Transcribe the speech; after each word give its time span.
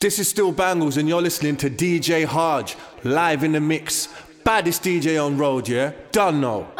This 0.00 0.18
is 0.18 0.30
still 0.30 0.50
Bangles, 0.50 0.96
and 0.96 1.06
you're 1.06 1.20
listening 1.20 1.58
to 1.58 1.68
DJ 1.68 2.24
Hodge 2.24 2.74
live 3.04 3.44
in 3.44 3.52
the 3.52 3.60
mix. 3.60 4.08
Baddest 4.44 4.82
DJ 4.82 5.22
on 5.22 5.36
road, 5.36 5.68
yeah? 5.68 5.92
Done 6.10 6.40
now. 6.40 6.79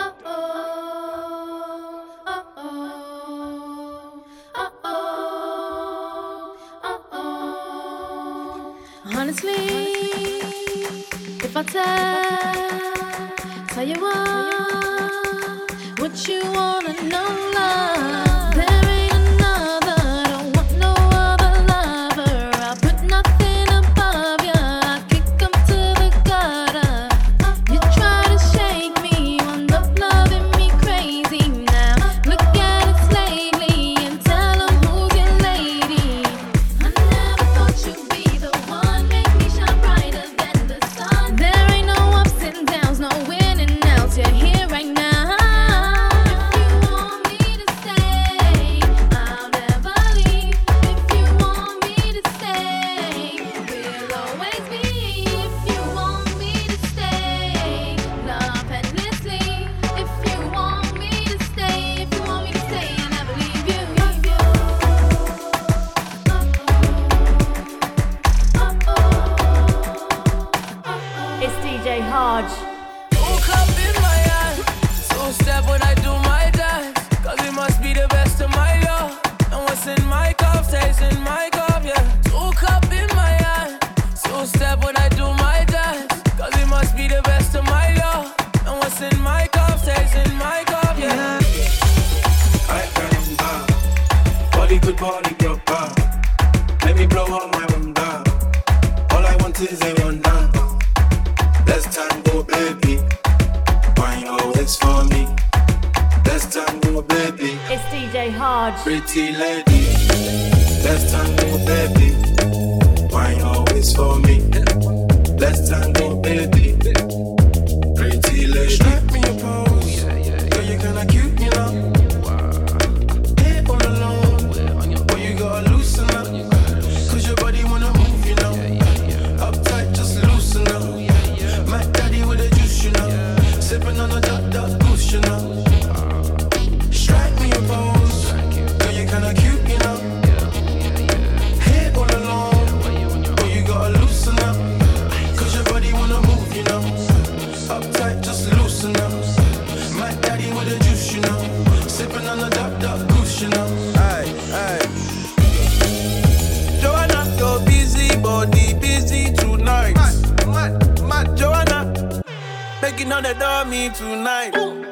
and 163.21 163.37
adore 163.37 163.65
me 163.67 163.91
tonight. 163.91 164.57
Ooh. 164.57 164.83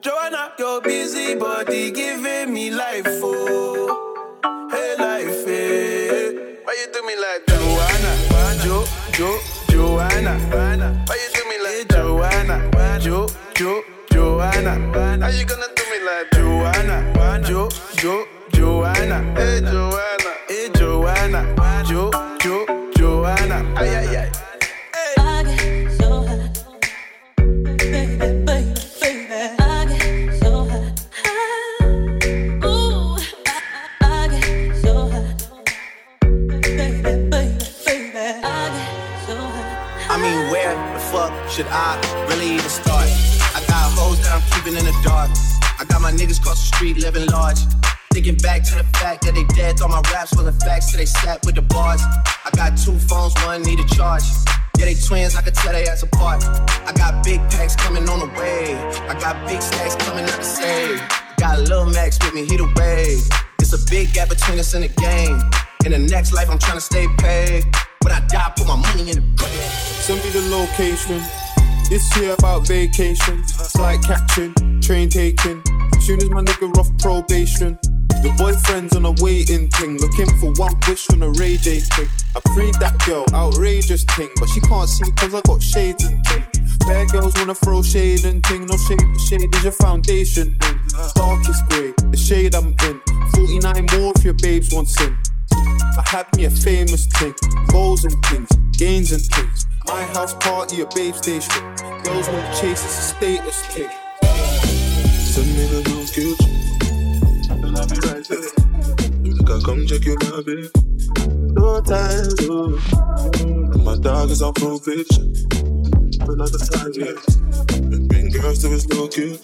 Joanna, 0.00 0.52
your 0.58 0.80
busy 0.80 1.34
body 1.34 1.90
giving 1.90 2.52
me 2.54 2.70
life, 2.70 3.04
oh. 3.06 4.68
Hey, 4.70 4.94
life, 4.98 5.44
hey. 5.46 6.56
Why 6.64 6.74
you 6.80 6.92
do 6.92 7.02
me 7.06 7.14
like 7.16 7.44
that? 7.46 7.60
Joanna, 7.60 8.62
Jo, 8.64 8.84
Jo, 9.12 9.38
Joanna. 9.68 10.34
Why 11.06 11.16
you 11.22 11.30
do 11.34 11.42
me 11.50 11.56
like 11.64 11.74
hey, 11.74 11.84
Joanna, 11.90 13.00
Jo, 13.00 13.28
Jo, 13.54 13.82
Joanna. 14.10 15.20
How 15.20 15.28
you 15.28 15.44
gonna 15.44 15.77
should 41.58 41.66
I 41.74 41.98
really 42.30 42.54
even 42.54 42.70
start? 42.70 43.10
I 43.50 43.58
got 43.66 43.90
hoes 43.98 44.22
that 44.22 44.30
I'm 44.30 44.44
keeping 44.54 44.78
in 44.78 44.84
the 44.86 44.94
dark. 45.02 45.26
I 45.80 45.84
got 45.90 46.00
my 46.00 46.12
niggas 46.12 46.40
cross 46.40 46.62
the 46.62 46.76
street 46.76 46.98
living 46.98 47.26
large. 47.34 47.58
Thinking 48.14 48.36
back 48.36 48.62
to 48.70 48.76
the 48.78 48.86
fact 48.94 49.26
that 49.26 49.34
they 49.34 49.42
dead, 49.58 49.76
thought 49.76 49.90
my 49.90 50.00
raps 50.14 50.30
wasn't 50.36 50.62
facts, 50.62 50.92
so 50.92 50.98
they 50.98 51.04
sat 51.04 51.44
with 51.44 51.56
the 51.56 51.62
bars. 51.62 52.00
I 52.46 52.50
got 52.54 52.78
two 52.78 52.94
phones, 53.10 53.34
one 53.42 53.62
need 53.62 53.80
a 53.80 53.86
charge. 53.90 54.22
Yeah, 54.78 54.86
they 54.86 54.94
twins, 54.94 55.34
I 55.34 55.42
could 55.42 55.54
tell 55.54 55.72
they 55.72 55.82
ass 55.88 56.04
apart. 56.04 56.44
I 56.86 56.92
got 56.94 57.24
big 57.24 57.40
packs 57.50 57.74
coming 57.74 58.08
on 58.08 58.20
the 58.20 58.30
way. 58.38 58.78
I 59.10 59.18
got 59.18 59.34
big 59.48 59.60
stacks 59.60 59.96
coming 60.06 60.30
out 60.30 60.38
the 60.38 60.46
save. 60.46 61.02
Got 61.38 61.58
a 61.58 61.62
little 61.62 61.86
Max 61.86 62.22
with 62.22 62.34
me, 62.34 62.46
he 62.46 62.56
the. 62.56 63.18
It's 63.58 63.74
a 63.74 63.82
big 63.90 64.12
gap 64.12 64.28
between 64.28 64.60
us 64.60 64.74
in 64.74 64.82
the 64.82 64.94
game. 64.94 65.42
In 65.84 65.90
the 65.90 65.98
next 65.98 66.32
life, 66.32 66.48
I'm 66.50 66.60
trying 66.60 66.78
to 66.78 66.86
stay 66.86 67.08
paid. 67.18 67.66
When 68.02 68.14
I 68.14 68.20
die, 68.30 68.46
I 68.46 68.50
put 68.54 68.68
my 68.68 68.76
money 68.76 69.10
in 69.10 69.16
the 69.18 69.26
bank. 69.42 69.72
Send 70.06 70.22
me 70.22 70.30
the 70.30 70.46
location. 70.54 71.20
This 71.88 72.14
year 72.18 72.34
about 72.34 72.66
vacation, 72.66 73.42
flight 73.44 74.02
catching, 74.02 74.52
train 74.82 75.08
taking. 75.08 75.62
Soon 76.00 76.20
as 76.20 76.28
my 76.28 76.42
nigga 76.42 76.76
off 76.76 76.90
probation. 76.98 77.78
The 78.20 78.34
boyfriend's 78.36 78.94
on 78.94 79.06
a 79.06 79.12
waiting 79.22 79.70
thing, 79.70 79.96
looking 79.96 80.28
for 80.38 80.52
one 80.60 80.74
wish 80.86 81.08
on 81.10 81.22
a 81.22 81.30
Ray 81.30 81.56
J 81.56 81.80
thing. 81.80 82.08
I 82.36 82.40
freed 82.52 82.74
that 82.74 82.98
girl, 83.06 83.24
outrageous 83.32 84.04
thing, 84.04 84.28
but 84.36 84.50
she 84.50 84.60
can't 84.60 84.88
see 84.88 85.10
cause 85.12 85.34
I 85.34 85.40
got 85.46 85.62
shades 85.62 86.04
and 86.04 86.22
thing. 86.26 86.44
Bad 86.80 87.08
girls 87.08 87.32
wanna 87.36 87.54
throw 87.54 87.80
shade 87.80 88.24
and 88.26 88.44
thing, 88.44 88.66
no 88.66 88.76
shade, 88.76 89.00
shade 89.26 89.54
is 89.54 89.62
your 89.62 89.72
foundation 89.72 90.58
thing. 90.58 90.80
Darkest 91.14 91.64
grey, 91.70 91.94
the 92.10 92.16
shade 92.18 92.54
I'm 92.54 92.76
in. 92.84 93.00
49 93.32 93.86
more 93.96 94.12
if 94.16 94.24
your 94.24 94.34
babes 94.34 94.74
want 94.74 94.88
sin. 94.88 95.16
I 95.52 96.02
had 96.04 96.26
me 96.36 96.44
a 96.44 96.50
famous 96.50 97.06
thing, 97.06 97.34
goals 97.68 98.04
and 98.04 98.14
things, 98.26 98.50
gains 98.76 99.12
and 99.12 99.22
things. 99.22 99.67
My 99.88 100.04
house 100.12 100.34
party, 100.34 100.82
a 100.82 100.86
babe 100.94 101.14
station. 101.14 101.74
Girls 102.04 102.28
wanna 102.28 102.54
chase, 102.60 102.84
it's 102.84 102.98
a 102.98 103.02
status 103.14 103.62
kick. 103.68 103.90
Send 104.22 105.48
me 105.56 105.64
the 105.66 105.80
new 105.88 106.04
kitchen, 106.04 106.52
and 107.50 107.76
I'll 107.76 107.86
be 107.88 107.96
right 108.06 108.24
there. 108.28 108.38
You 109.24 109.34
think 109.34 109.50
I 109.50 109.60
come 109.64 109.86
check 109.86 110.04
you 110.04 110.16
your 110.20 110.42
babe? 110.42 110.70
No 111.56 111.80
time, 111.80 112.28
no. 112.46 112.78
And 113.40 113.84
my 113.84 113.96
dog 113.96 114.30
is 114.30 114.42
on 114.42 114.52
probation. 114.52 115.32
Another 116.20 116.58
time, 116.58 116.92
yeah. 116.92 117.16
And 117.76 118.08
bring 118.08 118.28
girls 118.28 118.58
to 118.60 118.68
his 118.68 118.86
location. 118.92 119.38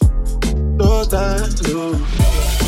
No 0.76 1.04
time, 1.04 1.48
no 1.68 2.63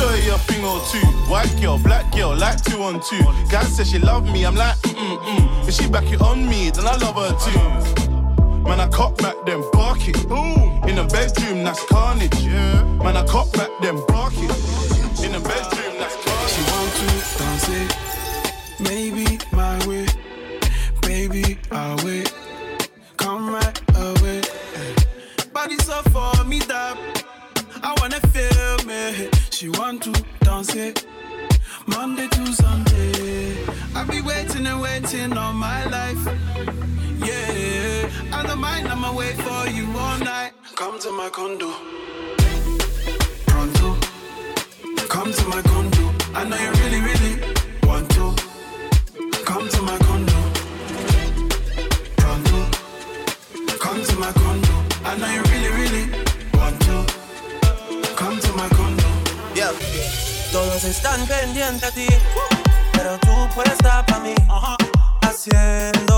show 0.00 0.14
you 0.14 0.34
a 0.34 0.38
thing 0.38 0.64
or 0.64 0.80
two. 0.90 1.06
White 1.30 1.54
girl, 1.60 1.78
black 1.78 2.10
girl, 2.12 2.34
like 2.34 2.62
two 2.62 2.80
on 2.82 3.00
two. 3.00 3.22
Guy 3.50 3.62
says 3.64 3.90
she 3.90 3.98
love 3.98 4.24
me, 4.24 4.44
I'm 4.44 4.54
like, 4.54 4.76
mm 4.78 5.18
mm. 5.18 5.68
If 5.68 5.74
she 5.74 5.88
back 5.88 6.10
it 6.10 6.20
on 6.20 6.48
me, 6.48 6.70
then 6.70 6.86
I 6.86 6.96
love 6.96 7.16
her 7.22 7.32
too. 7.44 7.60
Man, 8.64 8.80
I 8.80 8.88
cop 8.88 9.18
back 9.18 9.36
them 9.46 9.62
barking. 9.72 10.14
In 10.88 10.96
the 10.96 11.06
bedroom, 11.12 11.64
that's 11.64 11.84
carnage. 11.86 12.40
Yeah. 12.40 12.82
Man, 13.04 13.16
I 13.16 13.24
cop 13.26 13.52
back 13.52 13.70
them 13.82 14.02
barking. 14.08 14.50
In 15.24 15.32
the 15.36 15.42
bedroom, 15.50 15.94
that's 16.00 16.16
carnage. 16.24 16.52
She 16.52 16.62
want 16.70 16.92
to 17.00 17.06
dance 17.38 17.68
it, 17.78 17.88
maybe 18.80 19.38
my 19.52 19.76
way. 19.86 20.06
Baby, 21.02 21.58
I'll 21.70 21.96
wait. 22.04 22.32
Come 23.16 23.50
right 23.54 23.78
away. 23.96 24.40
Body 25.52 25.76
so 25.78 26.00
for 26.14 26.44
me 26.44 26.60
that 26.70 26.96
I 27.82 27.94
wanna 28.00 28.20
feel 28.32 28.86
me. 28.86 29.39
She 29.60 29.68
want 29.68 30.02
to 30.04 30.24
dance 30.40 30.74
it. 30.74 31.04
Monday 31.86 32.26
to 32.28 32.46
Sunday. 32.46 33.62
I 33.94 34.06
be 34.08 34.22
waiting 34.22 34.66
and 34.66 34.80
waiting 34.80 35.36
all 35.36 35.52
my 35.52 35.84
life. 35.84 36.24
Yeah, 37.18 38.08
I 38.32 38.42
don't 38.46 38.58
mind, 38.58 38.88
I'ma 38.88 39.14
wait 39.14 39.34
for 39.34 39.68
you 39.68 39.86
all 39.98 40.18
night. 40.20 40.52
Come 40.76 40.98
to 41.00 41.12
my 41.12 41.28
condo. 41.28 41.74
Pronto. 43.48 43.98
Come 45.10 45.30
to 45.30 45.48
my 45.48 45.60
condo. 45.60 46.10
I 46.34 46.44
know 46.44 46.56
you 46.56 46.70
really, 46.80 47.00
really 47.02 47.49
están 61.60 61.78
pendientes 61.78 61.82
a 61.84 61.92
ti, 61.92 62.06
pero 62.92 63.18
tú 63.18 63.54
puedes 63.54 63.72
estar 63.72 64.04
para 64.06 64.20
mí, 64.20 64.34
haciendo 65.20 66.06
que 66.06 66.09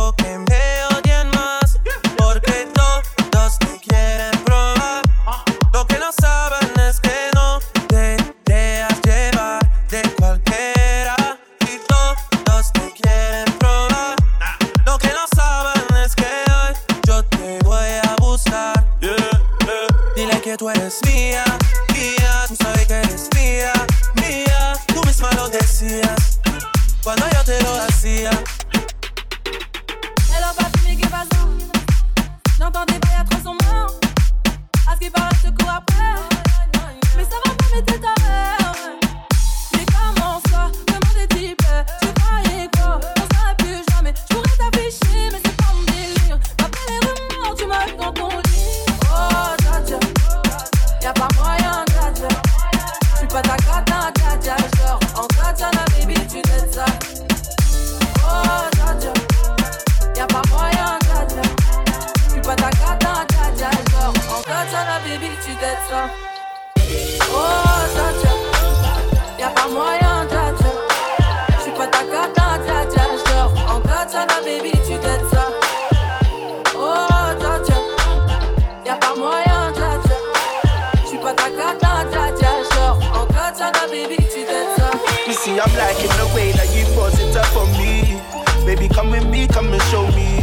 I'm 85.62 85.72
liking 85.78 86.10
the 86.18 86.28
way 86.34 86.50
that 86.58 86.74
you 86.74 86.84
force 86.86 87.14
it 87.20 87.36
up 87.36 87.54
on 87.54 87.70
me. 87.78 88.18
Baby, 88.66 88.88
come 88.88 89.10
with 89.10 89.24
me, 89.28 89.46
come 89.46 89.72
and 89.72 89.82
show 89.94 90.04
me. 90.10 90.42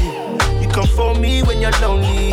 You 0.61 0.69
come 0.69 0.87
for 0.87 1.13
me 1.13 1.43
when 1.43 1.59
you're 1.59 1.75
lonely. 1.81 2.31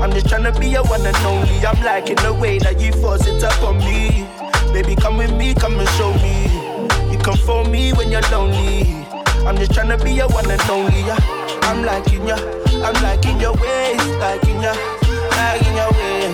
I'm 0.00 0.10
just 0.10 0.26
tryna 0.26 0.58
be 0.58 0.68
your 0.68 0.84
one 0.84 1.04
and 1.04 1.16
only. 1.18 1.66
I'm 1.66 1.84
liking 1.84 2.16
the 2.16 2.32
way 2.32 2.58
that 2.60 2.80
you 2.80 2.92
force 2.92 3.26
it 3.26 3.44
up 3.44 3.62
on 3.62 3.76
me. 3.76 4.26
Baby, 4.72 4.96
come 4.96 5.18
with 5.18 5.36
me, 5.36 5.52
come 5.52 5.78
and 5.78 5.88
show 6.00 6.14
me. 6.14 6.48
You 7.12 7.18
come 7.18 7.36
for 7.36 7.62
me 7.66 7.92
when 7.92 8.10
you're 8.10 8.24
lonely. 8.32 9.04
I'm 9.44 9.58
just 9.58 9.72
tryna 9.72 10.02
be 10.02 10.12
your 10.12 10.28
one 10.28 10.50
and 10.50 10.60
only. 10.70 11.00
Yeah. 11.00 11.44
I'm 11.68 11.84
liking 11.84 12.26
ya, 12.26 12.36
I'm 12.84 12.96
liking 13.02 13.40
your 13.40 13.52
ways, 13.52 14.00
liking 14.16 14.60
ya, 14.62 14.72
liking 15.36 15.76
your 15.76 15.92
ways, 15.92 16.32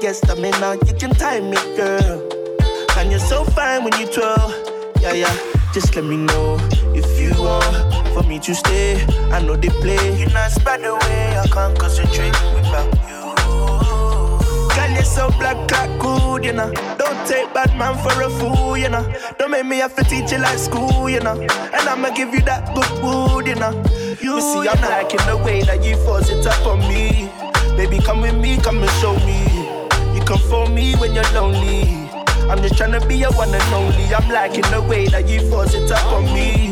You 0.00 0.06
guess 0.06 0.18
stamina. 0.18 0.78
You 0.86 0.94
can 0.94 1.10
time 1.10 1.50
me, 1.50 1.58
girl. 1.76 2.26
And 2.96 3.10
you're 3.10 3.20
so 3.20 3.44
fine 3.44 3.84
when 3.84 3.92
you 4.00 4.06
twirl. 4.06 4.50
Yeah, 5.02 5.12
yeah. 5.12 5.36
Just 5.74 5.94
let 5.94 6.06
me 6.06 6.16
know 6.16 6.56
if 6.94 7.20
you 7.20 7.30
want 7.38 8.14
for 8.14 8.22
me 8.22 8.38
to 8.38 8.54
stay. 8.54 9.04
I 9.30 9.42
know 9.42 9.56
they 9.56 9.68
play. 9.68 10.18
You're 10.18 10.30
not 10.30 10.64
by 10.64 10.78
the 10.78 10.94
way. 10.94 11.36
I 11.36 11.46
can't 11.48 11.78
concentrate 11.78 12.32
without 12.54 12.88
you. 13.10 13.34
Girl, 14.74 14.90
you're 14.90 15.04
so 15.04 15.28
black, 15.32 15.70
like 15.70 16.00
good, 16.00 16.44
you 16.46 16.54
know. 16.54 16.72
Don't 16.96 17.26
take 17.26 17.52
bad 17.52 17.76
man 17.76 17.94
for 18.02 18.22
a 18.22 18.30
fool, 18.30 18.78
you 18.78 18.88
know. 18.88 19.04
Don't 19.38 19.50
make 19.50 19.66
me 19.66 19.80
have 19.80 19.94
to 19.96 20.04
teach 20.04 20.32
you 20.32 20.38
like 20.38 20.58
school, 20.58 21.10
you 21.10 21.20
know. 21.20 21.38
And 21.38 21.88
I'ma 21.88 22.08
give 22.10 22.32
you 22.32 22.40
that 22.42 22.74
good 22.74 23.04
wood, 23.04 23.46
you 23.46 23.56
know. 23.56 23.72
You 24.22 24.40
see, 24.40 24.66
I'm 24.66 24.80
liking 24.80 25.20
the 25.26 25.36
way 25.44 25.60
that 25.64 25.84
you 25.84 25.96
force 26.06 26.30
it 26.30 26.46
up 26.46 26.66
on 26.66 26.78
me. 26.88 27.30
Baby, 27.76 27.98
come 27.98 28.22
with 28.22 28.34
me, 28.34 28.56
come 28.56 28.82
and 28.82 28.90
show 28.92 29.14
me. 29.26 29.49
Come 30.30 30.38
for 30.48 30.68
me 30.68 30.94
when 30.94 31.12
you're 31.12 31.28
lonely. 31.32 32.08
I'm 32.48 32.62
just 32.62 32.74
tryna 32.74 33.02
be 33.08 33.16
your 33.16 33.32
one 33.32 33.52
and 33.52 33.74
only. 33.74 34.14
I'm 34.14 34.28
liking 34.30 34.62
the 34.70 34.80
way 34.80 35.08
that 35.08 35.28
you 35.28 35.40
force 35.50 35.74
it 35.74 35.90
up 35.90 36.06
on 36.12 36.22
me. 36.26 36.70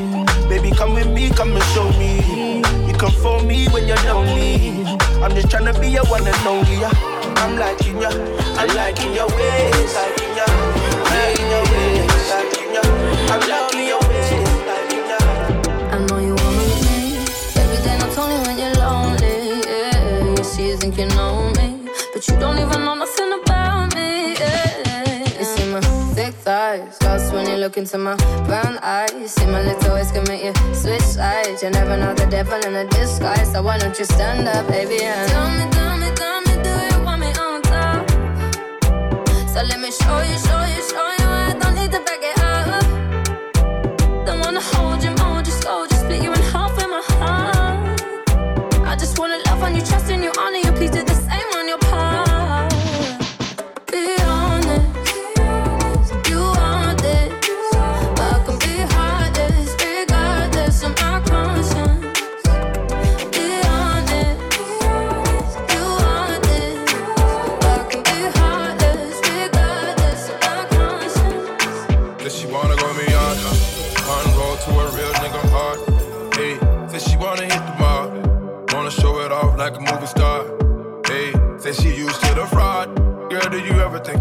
Baby, 0.49 0.71
come 0.71 0.95
with 0.95 1.09
me, 1.09 1.31
come 1.31 1.57
and 1.57 1.65
show 1.75 1.91
me. 1.99 2.59
You 2.87 2.95
come 2.95 3.11
for 3.11 3.43
me 3.43 3.67
when 3.71 3.89
you're 3.89 4.01
lonely. 4.05 4.85
I'm 5.25 5.35
just 5.35 5.49
tryna 5.49 5.75
be 5.81 5.89
your 5.89 6.05
one 6.07 6.25
and 6.25 6.47
only. 6.47 6.85
I'm 7.43 7.59
liking 7.59 8.01
ya, 8.01 8.11
I'm 8.55 8.69
liking 8.77 9.13
your 9.13 9.27
ways, 9.27 9.93
ya, 10.39 10.47
liking 11.11 11.51
your 11.51 11.65
ways, 11.67 12.31
liking 12.31 12.75
ya. 12.75 12.83
I'm 13.35 13.41
liking 13.41 13.68
look 27.69 27.77
into 27.77 27.99
my 27.99 28.17
brown 28.47 28.79
eyes. 28.79 29.35
See 29.35 29.45
my 29.45 29.63
little 29.63 29.93
ways 29.93 30.11
can 30.11 30.25
make 30.25 30.43
you 30.43 30.55
switch 30.75 31.03
sides. 31.03 31.63
You 31.63 31.69
never 31.69 31.99
know 31.99 32.15
the 32.15 32.25
devil 32.25 32.59
in 32.67 32.75
a 32.75 32.87
disguise, 32.89 33.53
so 33.53 33.61
why 33.61 33.77
don't 33.77 33.99
you 33.99 34.07
stand 34.07 34.49
up, 34.49 34.67
baby? 34.69 35.03
And 35.03 35.31
tell 35.31 35.51
me, 35.51 35.71
tell 35.77 35.97
me, 35.99 36.11
tell 36.15 36.41
me, 36.47 36.55
do 36.65 36.97
you 36.97 37.05
want 37.05 37.21
me 37.21 37.27
on 37.27 37.61
top? 37.61 38.09
So 39.53 39.61
let 39.71 39.81
me 39.81 39.91
show 39.91 40.19
you, 40.23 40.39
show 40.39 40.65
you, 40.65 40.83
show 40.89 41.09
you. 41.11 41.18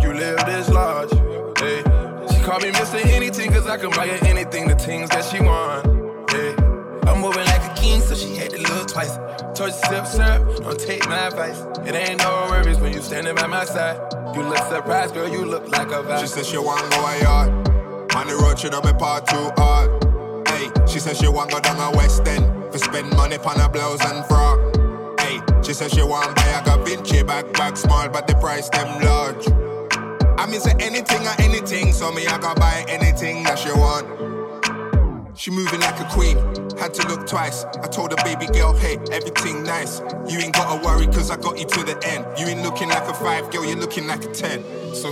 You 0.03 0.13
live 0.13 0.37
this 0.45 0.69
large. 0.69 1.11
Hey. 1.59 1.83
She 2.31 2.41
call 2.43 2.59
me 2.59 2.71
Mr. 2.71 3.03
Anything, 3.05 3.51
cause 3.51 3.67
I 3.67 3.77
can 3.77 3.91
buy 3.91 4.07
her 4.07 4.25
anything, 4.27 4.67
the 4.67 4.75
things 4.75 5.09
that 5.09 5.25
she 5.25 5.39
want. 5.39 6.31
Hey. 6.31 6.55
I'm 7.07 7.21
moving 7.21 7.45
like 7.45 7.63
a 7.63 7.73
king, 7.75 8.01
so 8.01 8.15
she 8.15 8.35
had 8.35 8.51
to 8.51 8.61
look 8.61 8.89
twice. 8.89 9.15
Told 9.57 9.71
you 9.71 9.77
sip 9.89 10.05
syrup, 10.05 10.57
don't 10.57 10.79
take 10.79 11.07
my 11.07 11.27
advice. 11.27 11.61
It 11.87 11.95
ain't 11.95 12.19
no 12.19 12.47
worries 12.49 12.79
when 12.79 12.93
you 12.93 13.01
standing 13.01 13.33
by 13.35 13.47
my 13.47 13.65
side. 13.65 13.97
You 14.35 14.43
look 14.43 14.57
surprised, 14.69 15.13
girl, 15.13 15.27
you 15.29 15.45
look 15.45 15.67
like 15.69 15.87
a 15.87 16.03
vibe. 16.03 16.19
She 16.19 16.27
said 16.27 16.45
she 16.45 16.57
want 16.57 16.91
go 16.91 17.05
a 17.05 17.21
yard. 17.21 17.49
On 18.15 18.27
the 18.27 18.35
road, 18.35 18.59
she 18.59 18.69
don't 18.69 18.83
be 18.83 18.93
part 18.93 19.25
too 19.27 19.51
hard. 19.57 20.47
Hey, 20.49 20.69
she 20.85 20.99
said 20.99 21.17
she 21.17 21.27
want 21.27 21.51
go 21.51 21.59
down 21.59 21.79
a 21.79 21.95
West 21.97 22.27
End. 22.27 22.71
For 22.71 22.77
spend 22.77 23.09
money 23.15 23.37
on 23.37 23.59
a 23.61 23.69
blouse 23.69 24.03
and 24.05 24.25
frock. 24.25 24.59
Hey, 25.21 25.39
she 25.63 25.73
said 25.73 25.91
she 25.91 26.03
want 26.03 26.35
buy 26.35 26.47
a 26.59 26.65
Da 26.65 26.83
Vinci 26.83 27.23
bag 27.23 27.77
small, 27.77 28.09
but 28.09 28.27
the 28.27 28.35
price 28.35 28.69
them 28.69 29.01
large. 29.01 29.66
I 30.47 30.49
mean 30.49 30.61
say 30.61 30.75
anything 30.79 31.27
or 31.27 31.35
anything, 31.39 31.91
so 31.91 32.09
me 32.09 32.25
I 32.25 32.37
gotta 32.37 32.57
buy 32.57 32.85
anything 32.87 33.43
that 33.43 33.59
she 33.59 33.69
want. 33.73 34.07
She 35.37 35.51
moving 35.51 35.81
like 35.81 35.99
a 35.99 36.05
queen, 36.05 36.37
had 36.79 36.93
to 36.93 37.07
look 37.09 37.27
twice. 37.27 37.65
I 37.83 37.87
told 37.87 38.11
the 38.11 38.15
baby 38.23 38.47
girl, 38.57 38.71
hey, 38.71 38.95
everything 39.11 39.63
nice. 39.63 39.99
You 40.25 40.39
ain't 40.39 40.55
gotta 40.55 40.79
worry, 40.79 41.05
cause 41.07 41.31
I 41.31 41.35
got 41.35 41.59
you 41.59 41.65
to 41.65 41.83
the 41.83 41.99
end. 42.07 42.23
You 42.39 42.47
ain't 42.47 42.63
looking 42.63 42.87
like 42.87 43.03
a 43.09 43.13
five, 43.13 43.51
girl, 43.51 43.65
you're 43.65 43.75
looking 43.75 44.07
like 44.07 44.23
a 44.23 44.31
ten. 44.31 44.63
So, 44.95 45.11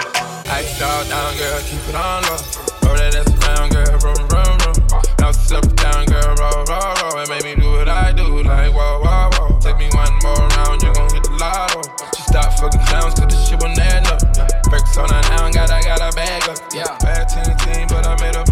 Ice 0.55 0.81
all 0.81 1.03
down, 1.03 1.35
girl, 1.35 1.59
keep 1.67 1.83
it 1.83 1.95
on 1.99 2.23
low. 2.23 2.39
Roll 2.87 2.95
that 2.95 3.19
ass 3.19 3.27
around, 3.35 3.75
girl, 3.75 3.91
room, 4.07 4.23
room, 4.31 4.55
room. 4.63 4.77
Now 5.19 5.35
step 5.35 5.67
down, 5.75 6.05
girl, 6.07 6.31
roll, 6.39 6.63
roll, 6.63 6.95
roll. 7.03 7.19
And 7.19 7.27
make 7.27 7.43
me 7.43 7.59
do 7.59 7.75
what 7.75 7.89
I 7.89 8.13
do, 8.13 8.39
like 8.39 8.71
whoa, 8.71 9.03
whoa, 9.03 9.29
whoa. 9.35 9.59
Take 9.59 9.83
me 9.83 9.91
one 9.99 10.15
more 10.23 10.47
round, 10.63 10.79
you 10.79 10.93
gon' 10.95 11.11
hit 11.11 11.27
the 11.27 11.35
lotto. 11.35 11.83
She 12.15 12.23
stopped 12.23 12.55
fucking 12.63 12.87
clowns, 12.87 13.19
cause 13.19 13.27
this 13.27 13.49
shit 13.49 13.59
won't 13.59 13.77
end 13.77 14.07
up. 14.07 14.44
Breaks 14.69 14.98
on 14.98 15.10
her 15.10 15.22
now, 15.29 15.51
got 15.51 15.69
I 15.69 15.81
got 15.81 16.01
a 16.01 16.15
bag 16.15 16.50
up. 16.50 16.57
Yeah, 16.74 16.98
bad 17.00 17.29
team, 17.29 17.55
team, 17.62 17.88
but 17.88 18.05
I 18.05 18.17
made 18.19 18.36
up. 18.36 18.50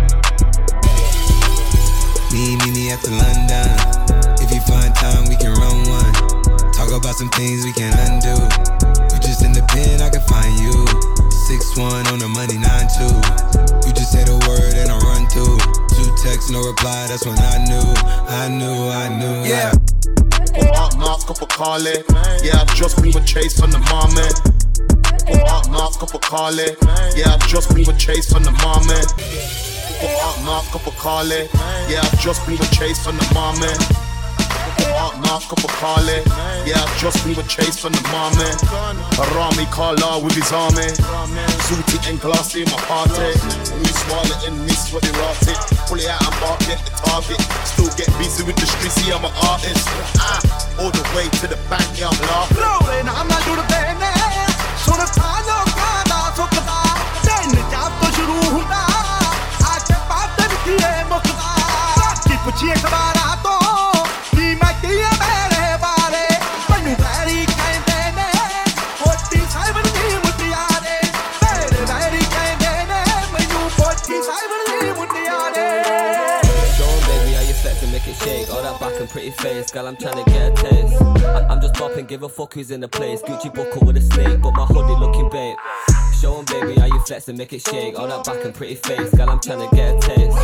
Me, 2.31 2.57
me, 2.61 2.69
me 2.73 2.91
after 2.91 3.09
London. 3.09 3.69
If 4.41 4.53
you 4.53 4.61
find 4.61 4.93
time, 4.93 5.29
we 5.29 5.35
can 5.35 5.53
run 5.57 5.85
one. 5.89 6.13
Talk 6.73 6.93
about 6.93 7.15
some 7.15 7.29
things 7.29 7.65
we 7.65 7.73
can 7.73 7.93
undo. 7.97 8.33
You 9.09 9.17
just 9.21 9.43
in 9.43 9.53
the 9.53 9.65
pen, 9.69 10.01
I 10.01 10.09
can 10.09 10.21
find 10.29 10.53
you. 10.61 10.73
Six 11.49 11.77
one 11.77 12.05
on 12.07 12.19
the 12.19 12.29
money, 12.29 12.57
nine 12.57 12.87
two. 12.93 13.13
You 13.85 13.93
just 13.93 14.13
say 14.13 14.23
the 14.23 14.37
word 14.47 14.73
and 14.77 14.89
I 14.89 14.97
run 15.01 15.25
through. 15.33 15.57
Two 15.93 16.09
texts, 16.21 16.49
no 16.49 16.61
reply. 16.61 17.07
That's 17.09 17.25
when 17.25 17.37
I 17.37 17.57
knew, 17.65 17.89
I 18.29 18.49
knew, 18.49 18.89
I 18.89 19.09
knew. 19.09 19.49
Yeah. 19.49 19.73
Pull 20.53 20.73
up, 20.77 20.97
knock 20.97 21.29
up 21.29 21.41
a 21.41 21.47
Carly. 21.47 22.05
Yeah, 22.45 22.61
I 22.61 22.65
just 22.75 23.01
been 23.01 23.13
with 23.13 23.25
Chase 23.25 23.59
on 23.61 23.69
the 23.69 23.81
moment. 23.89 24.52
Up, 25.23 25.69
knock 25.71 26.03
up 26.03 26.13
a 26.13 26.19
Carly. 26.19 26.75
Yeah, 27.15 27.31
I 27.31 27.37
just 27.47 27.73
been 27.73 27.87
with 27.87 27.97
Chase 27.97 28.33
on 28.35 28.43
the. 28.43 28.51
Pull 28.51 30.19
up, 30.19 30.35
knock 30.43 30.75
up 30.75 30.85
a 30.85 30.91
Carly. 30.99 31.47
Yeah, 31.87 32.03
I 32.03 32.09
just 32.19 32.45
been 32.45 32.59
with 32.59 32.71
Chase 32.71 33.07
on 33.07 33.15
the. 33.15 33.23
Pull 33.31 34.93
up, 34.99 35.15
knock 35.23 35.47
up 35.47 35.63
a 35.63 35.67
Carly. 35.79 36.19
Yeah, 36.67 36.83
I 36.83 36.97
just 36.99 37.23
been 37.23 37.35
with 37.35 37.47
Chase 37.47 37.85
on 37.85 37.93
the 37.93 38.03
moment. 38.11 38.59
Arami 39.15 39.63
Kala 39.71 40.19
with 40.19 40.35
his 40.35 40.51
army. 40.51 40.91
Zooty 41.71 42.03
and 42.09 42.19
glassy 42.19 42.63
in 42.63 42.69
my 42.69 42.77
party. 42.83 43.31
We 43.79 43.87
swallow 44.03 44.37
and 44.43 44.59
miss 44.67 44.91
what 44.91 45.03
they 45.03 45.11
rot 45.23 45.39
it. 45.47 45.55
Pull 45.87 46.03
it 46.03 46.07
out 46.11 46.19
and 46.19 46.35
bark, 46.43 46.59
get 46.67 46.83
the 46.83 46.91
target. 46.99 47.39
Still 47.63 47.87
get 47.95 48.11
busy 48.19 48.43
with 48.43 48.59
the 48.59 48.67
streets, 48.67 48.99
see 48.99 49.11
I'm 49.13 49.23
an 49.23 49.31
artist. 49.47 49.87
Ah, 50.19 50.83
all 50.83 50.91
the 50.91 51.03
way 51.15 51.31
to 51.39 51.47
the 51.47 51.59
bank, 51.71 51.87
yeah, 51.95 52.11
I'm 52.11 52.19
laughing. 52.27 52.59
Go 62.83 63.12
pretty 79.13 79.29
face, 79.29 79.69
girl, 79.69 79.87
I'm 79.87 79.95
trying 79.95 80.23
to 80.25 80.31
get 80.31 80.51
a 80.51 80.55
taste. 80.63 81.01
I- 81.23 81.45
I'm 81.47 81.61
just 81.61 81.75
popping, 81.75 82.05
give 82.07 82.23
a 82.23 82.29
fuck 82.29 82.55
who's 82.55 82.71
in 82.71 82.81
the 82.81 82.87
place. 82.87 83.21
Gucci 83.21 83.53
buckle 83.53 83.85
with 83.85 83.95
a 83.97 84.01
snake, 84.01 84.41
but 84.41 84.51
my 84.53 84.65
hoodie 84.65 84.99
looking 84.99 85.29
babe. 85.29 85.55
Show 86.19 86.39
'em, 86.39 86.45
baby, 86.45 86.79
how 86.79 86.87
you 86.87 86.99
flexing, 87.01 87.37
make 87.37 87.53
it 87.53 87.61
shake. 87.61 87.97
All 87.99 88.07
that 88.07 88.23
back 88.25 88.43
and 88.43 88.55
pretty 88.55 88.73
face, 88.75 89.11
girl, 89.11 89.29
I'm 89.29 89.39
trying 89.39 89.69
to 89.69 89.75
get 89.75 89.95
a 89.95 89.99
taste. 89.99 90.37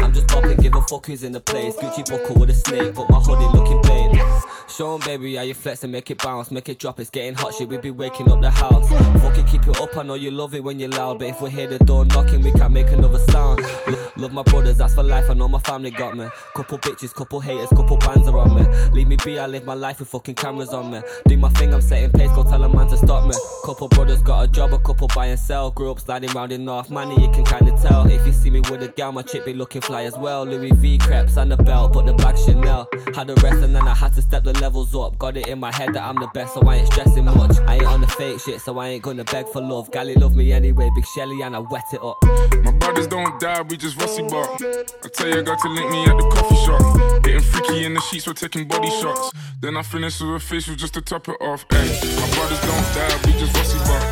I'm 0.00 0.12
just 0.12 0.28
popping, 0.28 0.56
give 0.58 0.74
a 0.76 0.82
fuck 0.82 1.06
who's 1.06 1.24
in 1.24 1.32
the 1.32 1.40
place. 1.40 1.74
Gucci 1.76 2.08
buckle 2.08 2.36
with 2.36 2.50
a 2.50 2.54
snake, 2.54 2.94
but 2.94 3.10
my 3.10 3.18
hoodie 3.18 3.58
looking 3.58 3.82
babe. 3.82 4.20
Show 4.68 4.94
'em, 4.94 5.00
baby, 5.00 5.34
how 5.34 5.42
you 5.42 5.54
flexing, 5.54 5.90
make 5.90 6.08
it 6.10 6.22
bounce, 6.22 6.50
make 6.52 6.68
it 6.68 6.78
drop. 6.78 7.00
It's 7.00 7.10
getting 7.10 7.34
hot, 7.34 7.54
shit, 7.54 7.68
we 7.68 7.76
be 7.78 7.90
waking 7.90 8.30
up 8.30 8.40
the 8.40 8.50
house. 8.50 8.88
Fuck 9.20 9.36
it, 9.36 9.46
keep 9.48 9.66
it 9.66 9.80
up, 9.80 9.96
I 9.96 10.02
know 10.04 10.14
you 10.14 10.30
love 10.30 10.54
it 10.54 10.62
when 10.62 10.78
you're 10.78 10.88
loud. 10.90 11.18
But 11.18 11.28
if 11.28 11.40
we 11.42 11.50
hear 11.50 11.66
the 11.66 11.78
door 11.80 12.04
knocking, 12.04 12.40
we 12.42 12.52
can't 12.52 12.72
make 12.72 12.90
another 12.92 13.18
sound. 13.32 13.60
Lo- 13.88 14.01
Love 14.22 14.32
my 14.32 14.42
brothers, 14.44 14.78
that's 14.78 14.94
for 14.94 15.02
life, 15.02 15.28
I 15.28 15.34
know 15.34 15.48
my 15.48 15.58
family 15.58 15.90
got 15.90 16.16
me. 16.16 16.28
Couple 16.54 16.78
bitches, 16.78 17.12
couple 17.12 17.40
haters, 17.40 17.70
couple 17.70 17.96
bands 17.96 18.28
are 18.28 18.38
on 18.38 18.54
me. 18.54 18.62
Leave 18.92 19.08
me 19.08 19.16
be, 19.24 19.36
I 19.36 19.48
live 19.48 19.64
my 19.64 19.74
life 19.74 19.98
with 19.98 20.10
fucking 20.10 20.36
cameras 20.36 20.68
on 20.68 20.92
me. 20.92 21.00
Do 21.26 21.36
my 21.36 21.48
thing, 21.48 21.74
I'm 21.74 21.80
setting 21.80 22.12
pace, 22.12 22.30
go 22.30 22.44
tell 22.44 22.62
a 22.62 22.68
man 22.68 22.86
to 22.86 22.96
stop 22.96 23.26
me. 23.26 23.34
Couple 23.64 23.88
brothers 23.88 24.22
got 24.22 24.44
a 24.44 24.46
job, 24.46 24.74
a 24.74 24.78
couple 24.78 25.08
buy 25.08 25.26
and 25.26 25.40
sell. 25.40 25.72
Grew 25.72 25.90
up 25.90 25.98
sliding 25.98 26.30
round 26.30 26.52
in 26.52 26.64
North 26.64 26.88
Money, 26.88 27.20
you 27.20 27.32
can 27.32 27.44
kinda 27.44 27.76
tell. 27.82 28.06
If 28.06 28.24
you 28.24 28.32
see 28.32 28.48
me 28.48 28.60
with 28.60 28.84
a 28.84 28.88
gal, 28.96 29.10
my 29.10 29.22
chick 29.22 29.44
be 29.44 29.54
looking 29.54 29.80
fly 29.80 30.04
as 30.04 30.16
well. 30.16 30.44
Louis 30.44 30.70
V 30.70 30.98
crepes 30.98 31.36
and 31.36 31.50
the 31.50 31.56
belt, 31.56 31.92
but 31.92 32.06
the 32.06 32.12
black 32.12 32.36
Chanel. 32.36 32.88
Had 33.16 33.26
the 33.26 33.34
rest 33.42 33.64
and 33.64 33.74
then 33.74 33.88
I 33.88 33.94
had 33.96 34.14
to 34.14 34.22
step 34.22 34.44
the 34.44 34.52
levels 34.60 34.94
up. 34.94 35.18
Got 35.18 35.36
it 35.36 35.48
in 35.48 35.58
my 35.58 35.74
head 35.74 35.94
that 35.94 36.02
I'm 36.04 36.14
the 36.14 36.28
best, 36.28 36.54
so 36.54 36.60
I 36.60 36.76
ain't 36.76 36.86
stressing 36.92 37.24
much. 37.24 37.58
I 37.66 37.74
ain't 37.74 37.86
on 37.86 38.00
the 38.00 38.06
fake 38.06 38.38
shit, 38.38 38.60
so 38.60 38.78
I 38.78 38.86
ain't 38.86 39.02
gonna 39.02 39.24
beg 39.24 39.48
for 39.48 39.60
love. 39.60 39.90
Gally 39.90 40.14
love 40.14 40.36
me 40.36 40.52
anyway, 40.52 40.88
big 40.94 41.06
Shelly, 41.06 41.42
and 41.42 41.56
I 41.56 41.58
wet 41.58 41.86
it 41.92 42.00
up. 42.00 42.18
My 42.62 42.70
brothers 42.92 43.06
don't 43.08 43.40
die, 43.40 43.62
we 43.62 43.76
just 43.76 44.00
rusty 44.00 44.22
bark. 44.22 44.50
I 44.60 45.08
tell 45.08 45.28
you, 45.28 45.42
got 45.42 45.58
to 45.60 45.68
link 45.68 45.90
me 45.90 46.04
at 46.04 46.16
the 46.16 46.28
coffee 46.28 46.56
shop. 46.64 47.22
Getting 47.22 47.40
freaky 47.40 47.84
in 47.84 47.94
the 47.94 48.00
sheets, 48.00 48.26
we're 48.26 48.34
taking 48.34 48.68
body 48.68 48.90
shots. 48.90 49.32
Then 49.60 49.76
I 49.76 49.82
finish 49.82 50.20
with 50.20 50.36
a 50.36 50.40
facial 50.40 50.74
just 50.74 50.94
to 50.94 51.00
top 51.00 51.28
it 51.28 51.40
off. 51.40 51.64
Ay, 51.70 51.88
my 52.20 52.28
brothers 52.36 52.60
don't 52.60 52.86
die, 52.92 53.16
we 53.24 53.32
just 53.40 53.56
rusty 53.56 53.78
bark. 53.88 54.04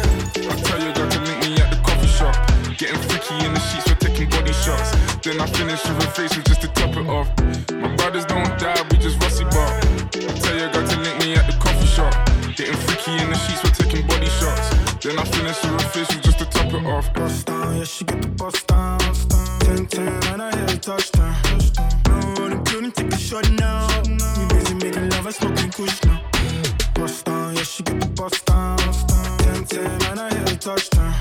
I 0.48 0.56
tell 0.64 0.80
you, 0.80 0.94
got 0.94 1.10
to 1.12 1.20
link 1.20 1.40
me 1.44 1.60
at 1.60 1.70
the 1.70 1.80
coffee 1.84 2.08
shop. 2.08 2.34
Getting 2.78 3.00
freaky 3.08 3.36
in 3.44 3.52
the 3.52 3.60
sheets, 3.60 3.86
we're 3.86 4.00
taking 4.00 4.30
body 4.30 4.52
shots. 4.52 4.90
Then 5.20 5.40
I 5.40 5.46
finish 5.46 5.84
with 5.84 6.04
a 6.04 6.10
facial 6.16 6.42
just 6.42 6.62
to 6.62 6.68
top 6.68 6.96
it 6.96 7.06
off. 7.06 7.28
My 7.72 7.94
brothers 7.96 8.24
don't 8.24 8.48
die, 8.58 8.80
we 8.90 8.96
just 8.96 9.20
rusty 9.20 9.44
bark. 9.44 9.84
I 10.16 10.32
tell 10.40 10.56
you, 10.56 10.72
got 10.72 10.88
to 10.88 10.96
link 11.00 11.18
me 11.20 11.36
at 11.36 11.46
the 11.46 11.56
coffee 11.60 11.86
shop. 11.86 12.14
Getting 12.56 12.76
freaky 12.88 13.12
in 13.20 13.28
the 13.28 13.36
sheets, 13.36 13.62
we're 13.62 13.76
taking 13.76 14.06
body 14.06 14.28
shots. 14.40 14.69
Then 15.02 15.18
I 15.18 15.24
finish 15.24 15.64
a 15.64 15.78
facial 15.78 16.20
just 16.20 16.38
to 16.40 16.44
top 16.44 16.74
it 16.74 16.84
off. 16.84 17.14
Bust 17.14 17.46
down, 17.46 17.78
yeah, 17.78 17.84
she 17.84 18.04
get 18.04 18.20
the 18.20 18.28
bust 18.28 18.66
down. 18.66 18.98
10 19.60 19.86
10, 19.86 20.06
and 20.32 20.42
I 20.42 20.54
hit 20.54 20.74
a 20.74 20.78
touchdown. 20.78 21.34
No, 22.06 22.48
they 22.50 22.70
couldn't 22.70 22.94
take 22.94 23.10
a 23.10 23.16
shot 23.16 23.50
now. 23.52 23.88
We 24.04 24.46
busy 24.48 24.74
making 24.74 25.08
love 25.08 25.24
and 25.24 25.34
smoking 25.34 25.70
kush 25.70 26.04
now. 26.04 26.20
Bust 26.94 27.24
down, 27.24 27.56
yeah, 27.56 27.62
she 27.62 27.82
get 27.82 27.98
the 27.98 28.08
bust 28.08 28.44
down. 28.44 28.76
10 28.76 29.64
10, 29.64 29.86
and 30.10 30.20
I 30.20 30.34
hit 30.34 30.52
a 30.52 30.56
touchdown. 30.58 31.14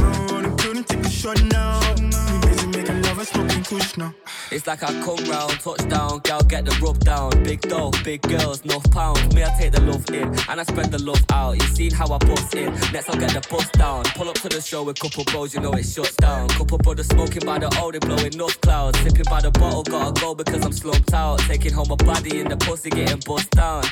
No, 0.00 0.42
they 0.42 0.64
couldn't 0.64 0.88
take 0.88 1.06
a 1.06 1.10
shot 1.10 1.40
now. 1.44 1.78
We 1.94 2.48
busy 2.48 2.66
making 2.66 3.00
love 3.02 3.18
and 3.18 3.28
smoking 3.28 3.62
kush 3.62 3.96
now. 3.96 4.12
It's 4.54 4.68
like 4.68 4.84
I 4.84 4.92
come 5.02 5.18
round, 5.28 5.58
touchdown, 5.58 6.20
gal 6.22 6.40
get 6.44 6.64
the 6.64 6.70
rub 6.80 7.00
down. 7.00 7.30
Big 7.42 7.60
dough, 7.62 7.90
big 8.04 8.22
girls, 8.22 8.64
no 8.64 8.78
pounds. 8.92 9.34
Me, 9.34 9.42
I 9.42 9.48
take 9.58 9.72
the 9.72 9.80
love 9.80 10.08
in 10.10 10.28
and 10.48 10.60
I 10.60 10.62
spread 10.62 10.92
the 10.92 11.02
love 11.02 11.24
out. 11.32 11.56
You 11.56 11.66
seen 11.74 11.90
how 11.90 12.06
I 12.12 12.18
bust 12.18 12.54
in? 12.54 12.72
Next, 12.92 13.10
I'll 13.10 13.18
get 13.18 13.30
the 13.30 13.44
bust 13.50 13.72
down. 13.72 14.04
Pull 14.14 14.28
up 14.28 14.36
to 14.36 14.48
the 14.48 14.60
show 14.60 14.84
with 14.84 15.00
couple 15.00 15.24
bros, 15.24 15.54
you 15.54 15.60
know 15.60 15.72
it 15.72 15.82
shuts 15.82 16.14
down. 16.14 16.46
Couple 16.50 16.78
brothers 16.78 17.08
smoking 17.08 17.44
by 17.44 17.58
the 17.58 17.66
old, 17.80 17.94
they 17.94 17.98
blowing 17.98 18.32
enough 18.32 18.60
clouds. 18.60 18.96
Sipping 19.00 19.24
by 19.28 19.40
the 19.40 19.50
bottle, 19.50 19.82
gotta 19.82 20.20
go 20.20 20.36
because 20.36 20.64
I'm 20.64 20.72
slumped 20.72 21.12
out. 21.12 21.40
Taking 21.40 21.72
home 21.72 21.90
a 21.90 21.96
body 21.96 22.38
in 22.38 22.48
the 22.48 22.56
pussy, 22.56 22.90
getting 22.90 23.22
bust 23.26 23.50
down. 23.50 23.82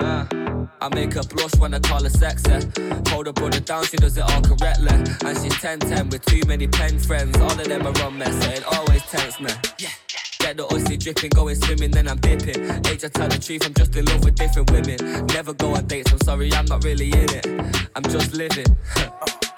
Uh, 0.00 0.26
I 0.80 0.88
make 0.94 1.14
her 1.14 1.22
blush 1.22 1.54
when 1.56 1.74
I 1.74 1.78
call 1.78 2.02
her 2.02 2.10
sexy. 2.10 2.50
Hold 3.10 3.26
her 3.26 3.32
brother 3.32 3.60
down, 3.60 3.84
she 3.84 3.96
does 3.96 4.16
it 4.16 4.22
all 4.22 4.42
correctly. 4.42 4.88
And 4.88 5.36
she's 5.38 5.54
10-10 5.54 6.10
with 6.10 6.24
too 6.24 6.42
many 6.46 6.66
pen 6.66 6.98
friends. 6.98 7.36
All 7.38 7.50
of 7.50 7.64
them 7.64 7.86
are 7.86 8.02
on 8.02 8.18
mess, 8.18 8.44
so 8.44 8.50
it 8.50 8.64
always 8.64 9.02
tempts 9.06 9.40
me. 9.40 9.50
Get 10.40 10.56
the 10.56 10.66
Aussie 10.66 10.98
dripping, 10.98 11.30
going 11.30 11.56
swimming, 11.56 11.90
then 11.90 12.08
I'm 12.08 12.18
dipping. 12.18 12.64
Age, 12.86 13.04
I 13.04 13.08
tell 13.08 13.28
the 13.28 13.38
truth, 13.38 13.66
I'm 13.66 13.74
just 13.74 13.94
in 13.94 14.04
love 14.06 14.24
with 14.24 14.36
different 14.36 14.70
women. 14.70 15.26
Never 15.26 15.52
go 15.52 15.74
on 15.74 15.86
dates, 15.86 16.12
I'm 16.12 16.20
sorry, 16.20 16.52
I'm 16.54 16.64
not 16.66 16.82
really 16.84 17.10
in 17.12 17.30
it. 17.30 17.46
I'm 17.94 18.02
just 18.04 18.34
living. 18.34 18.66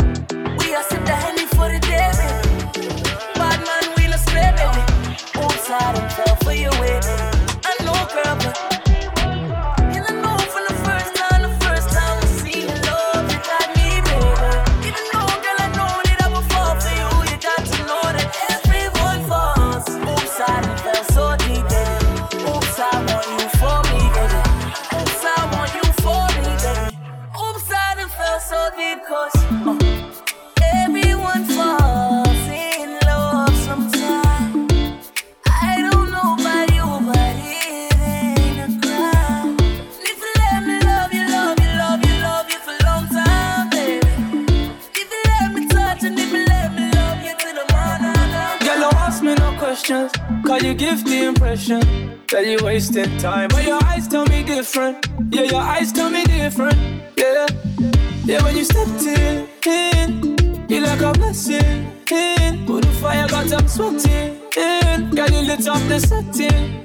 We 0.58 0.74
are 0.74 0.84
sip 0.84 1.04
the 1.04 1.46
for 1.54 1.68
the 1.68 1.78
day, 1.80 2.10
baby. 2.16 2.88
Bad 3.34 3.60
man, 3.60 3.94
we 3.96 4.06
not 4.06 4.20
spray, 4.20 4.50
baby. 4.56 4.82
Outside 5.34 6.21
wasting 52.92 53.18
time. 53.18 53.48
But 53.48 53.64
your 53.64 53.82
eyes 53.84 54.08
tell 54.08 54.26
me 54.26 54.42
different. 54.42 55.06
Yeah, 55.30 55.42
your 55.42 55.60
eyes 55.60 55.92
tell 55.92 56.10
me 56.10 56.24
different. 56.24 56.76
Yeah, 57.16 57.46
yeah, 58.24 58.42
when 58.42 58.56
you 58.56 58.64
stepped 58.64 59.02
in, 59.02 59.48
you 60.68 60.80
like 60.80 61.00
a 61.00 61.12
blessing. 61.12 61.88
In 62.10 62.66
put 62.66 62.82
the 62.82 62.90
fire, 63.00 63.26
got 63.28 63.68
sweating. 63.70 64.40
In 64.56 65.10
girl, 65.10 65.30
you 65.30 65.42
lit 65.42 65.66
up 65.68 65.82
the 65.88 66.00
setting. 66.00 66.78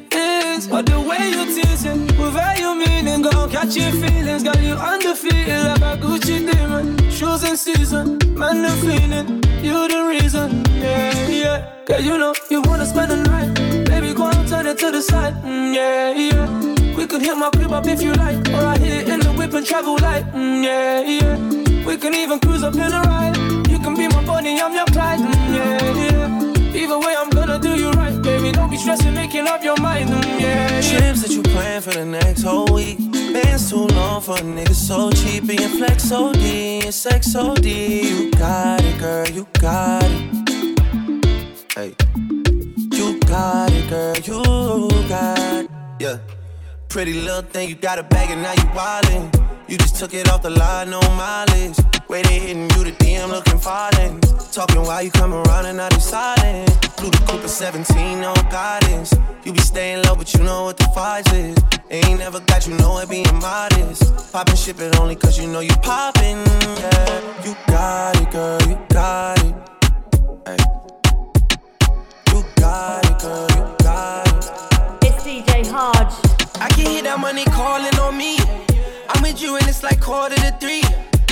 But 0.69 0.87
the 0.87 0.99
way 0.99 1.29
you 1.29 1.45
teasing, 1.45 2.07
with 2.17 2.35
all 2.35 2.55
you 2.55 2.75
meaning, 2.75 3.21
go 3.21 3.47
catch 3.47 3.75
your 3.75 3.91
feelings. 3.91 4.43
Girl, 4.43 4.57
you 4.57 4.73
undefeated 4.73 5.63
like 5.63 5.81
a 5.81 5.97
Gucci 6.01 6.51
demon. 6.51 6.97
Shoes 7.11 7.43
in 7.43 7.55
season, 7.55 8.17
man, 8.33 8.63
the 8.63 8.69
feeling. 8.81 9.43
You 9.63 9.87
the 9.87 10.03
reason, 10.09 10.63
yeah, 10.75 11.27
yeah. 11.27 11.83
Girl, 11.85 12.01
you 12.01 12.17
know 12.17 12.33
you 12.49 12.61
wanna 12.61 12.85
spend 12.85 13.11
the 13.11 13.17
night. 13.17 13.66
Baby, 14.00 14.13
go 14.13 14.30
and 14.30 14.48
turn 14.48 14.68
it 14.68 14.77
to 14.77 14.92
the 14.92 15.01
side, 15.01 15.34
mm, 15.42 15.74
yeah, 15.74 16.12
yeah. 16.13 16.96
We 16.96 17.08
can 17.08 17.20
hit 17.20 17.36
my 17.36 17.50
crib 17.50 17.72
up 17.72 17.88
if 17.88 18.00
you 18.00 18.13
like, 18.13 18.38
or 18.50 18.63
I 18.63 18.77
hit 18.77 18.94
it 18.94 19.10
in 19.10 19.22
the 19.22 19.32
whip 19.32 19.51
and 19.56 19.66
travel 19.66 19.98
light, 19.98 20.24
mm, 20.34 20.63
yeah, 20.63 21.01
yeah. 21.01 21.84
We 21.84 21.98
can 21.98 22.13
even 22.13 22.39
cruise 22.39 22.62
up 22.62 22.75
in 22.75 22.94
a 22.94 23.01
ride. 23.01 23.36
You 23.68 23.80
can 23.80 23.96
be 23.96 24.08
my 24.08 24.24
bunny, 24.24 24.62
I'm 24.62 24.75
your 24.75 24.86
Clyde, 24.86 25.20
mm, 25.20 25.56
yeah, 25.56 26.12
yeah. 26.12 26.80
Either 26.80 27.00
way, 27.00 27.16
I'm 27.18 27.32
gonna 27.32 27.58
do 27.58 27.75
you 27.75 27.89
right, 27.89 28.22
baby. 28.22 28.51
Don't 28.51 28.70
be 28.70 28.77
stressing, 28.77 29.16
making 29.16 29.48
up 29.48 29.63
your 29.63 29.77
mind, 29.82 30.12
mm, 30.12 30.39
yeah, 30.39 30.80
yeah. 30.80 31.00
Trips 31.00 31.24
that 31.24 31.32
you 31.32 31.42
plan 31.42 31.82
for 31.82 31.89
the 31.89 32.06
next 32.06 32.44
whole 32.44 32.72
week. 32.72 33.00
Bands 33.34 33.68
too 33.68 33.88
long 33.98 34.22
for 34.22 34.38
a 34.38 34.42
nigga 34.42 34.75
so 34.75 35.10
cheap. 35.10 35.50
And 35.50 35.60
your 35.60 35.70
flex 35.70 36.04
so 36.04 36.32
D, 36.34 36.82
and 36.82 36.94
sex 36.94 37.32
so 37.32 37.56
D. 37.56 38.08
You 38.10 38.32
got 38.34 38.80
it, 38.80 39.00
girl, 39.00 39.27
you 39.27 39.48
got 39.60 40.04
it. 40.06 40.46
Hey. 41.74 42.16
Got 43.27 43.72
it, 43.74 43.89
girl, 43.89 44.15
you 44.15 45.10
got 45.10 45.63
it. 45.63 45.69
Yeah. 46.00 46.17
Pretty 46.89 47.13
little 47.13 47.41
thing, 47.41 47.69
you 47.69 47.75
got 47.75 48.00
a 48.00 48.03
bag 48.03 48.31
and 48.31 48.41
now 48.41 48.53
you 48.53 48.67
wildin'. 48.74 49.48
You 49.67 49.77
just 49.77 49.98
took 49.98 50.13
it 50.13 50.29
off 50.29 50.41
the 50.41 50.50
line, 50.50 50.89
no 50.89 51.01
mileage. 51.01 51.77
They 52.10 52.39
hitting 52.39 52.69
you, 52.72 52.84
the 52.84 52.93
DM 52.93 53.29
looking 53.29 53.60
falling. 53.60 54.22
Talking 54.51 54.81
while 54.81 55.03
you 55.03 55.12
come 55.12 55.34
around 55.34 55.65
and 55.65 55.79
they 55.79 56.00
silent. 56.00 56.67
Blue 56.98 57.12
the 57.12 57.24
Cooper 57.27 57.48
17, 57.48 58.22
no 58.22 58.34
guidance. 58.50 59.13
You 59.43 59.53
be 59.53 59.60
staying 59.60 60.03
low, 60.03 60.15
but 60.15 60.34
you 60.34 60.43
know 60.43 60.63
what 60.63 60.77
the 60.77 60.86
fight 60.96 61.31
is. 61.34 61.57
Ain't 61.91 62.19
never 62.19 62.39
got 62.39 62.65
you 62.65 62.75
know 62.75 62.98
it 63.00 63.10
being 63.10 63.25
modest. 63.39 64.31
Poppin' 64.34 64.55
ship 64.55 64.79
it 64.79 64.98
only 65.00 65.15
cause 65.15 65.38
you 65.38 65.48
know 65.48 65.60
you 65.60 65.75
poppin'. 65.84 66.38
Yeah, 66.79 67.43
you 67.46 67.55
got 67.67 68.22
it, 68.22 68.31
girl, 68.31 68.62
you 68.63 68.79
got 68.89 69.43
it. 69.43 69.67
You 72.68 72.74
got 72.74 73.06
it, 73.06 73.22
girl, 73.22 73.48
you 73.56 73.75
got 73.80 74.27
it. 74.27 75.08
It's 75.08 75.24
DJ 75.24 75.72
Hodge. 75.72 76.12
I 76.60 76.68
can 76.68 76.92
hear 76.92 77.03
that 77.03 77.18
money 77.18 77.46
calling 77.46 77.96
on 77.98 78.18
me. 78.18 78.36
I'm 79.08 79.24
with 79.24 79.42
you 79.42 79.56
and 79.56 79.66
it's 79.70 79.84
like 79.84 80.01
quarter 80.01 80.36
to 80.36 80.51
three. 80.60 80.84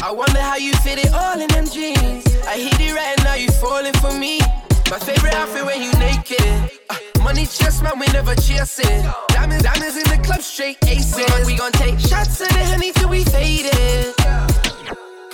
I 0.01 0.13
wonder 0.13 0.39
how 0.39 0.55
you 0.55 0.71
fit 0.75 0.97
it 0.97 1.11
all 1.13 1.37
in 1.37 1.49
them 1.49 1.67
jeans. 1.67 2.23
I 2.47 2.55
hit 2.55 2.79
it 2.79 2.95
right 2.95 3.19
now, 3.25 3.33
you 3.33 3.51
falling 3.51 3.91
for 3.99 4.13
me. 4.17 4.39
My 4.89 4.97
favorite 4.97 5.33
outfit 5.33 5.65
when 5.65 5.81
you 5.81 5.91
naked. 5.99 6.71
Uh, 6.89 6.95
money 7.21 7.45
chest, 7.45 7.83
man, 7.83 7.99
we 7.99 8.07
never 8.13 8.33
chasing. 8.35 9.03
Diamonds, 9.27 9.65
diamonds 9.65 9.97
in 9.97 10.07
the 10.07 10.23
club, 10.23 10.41
straight 10.41 10.77
aces. 10.87 11.17
We 11.17 11.25
gon' 11.27 11.45
we 11.45 11.57
gon' 11.57 11.73
take 11.73 11.99
shots 11.99 12.39
of 12.39 12.47
the 12.47 12.63
honey 12.63 12.93
till 12.93 13.09
we 13.09 13.25
faded. 13.25 14.15